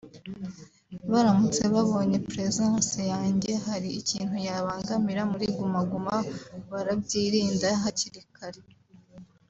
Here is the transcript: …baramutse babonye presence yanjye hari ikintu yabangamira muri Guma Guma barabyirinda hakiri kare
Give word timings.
…baramutse 1.11 1.63
babonye 1.73 2.17
presence 2.29 2.99
yanjye 3.13 3.51
hari 3.65 3.89
ikintu 4.01 4.35
yabangamira 4.47 5.21
muri 5.31 5.45
Guma 5.57 5.81
Guma 5.91 6.15
barabyirinda 6.71 7.69
hakiri 7.83 8.21
kare 8.37 8.61